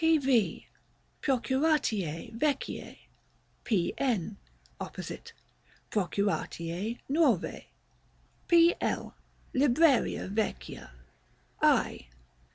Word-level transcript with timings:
P. 0.03 0.17
V. 0.17 0.65
Procuratie 1.21 2.33
Vecchie. 2.35 2.97
P. 3.63 3.93
N. 3.99 4.37
(opposite) 4.79 5.31
Procuratie 5.91 6.97
Nuove. 7.07 7.65
P. 8.47 8.73
L. 8.81 9.13
Libreria 9.53 10.27
Vecchia. 10.27 10.89
I. 11.61 12.07